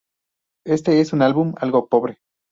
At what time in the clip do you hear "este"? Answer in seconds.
0.65-0.99